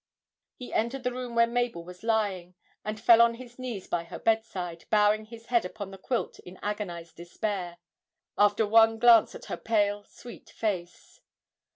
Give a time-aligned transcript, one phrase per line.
[0.55, 4.17] He entered the room where Mabel was lying, and fell on his knees by her
[4.17, 7.77] bedside, bowing his head upon the quilt in agonised despair,
[8.35, 11.21] after one glance at her pale sweet face.